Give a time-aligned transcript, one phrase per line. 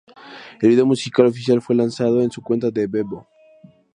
[0.61, 3.29] El vídeo musical oficial fue lanzado en su cuenta de Vevo.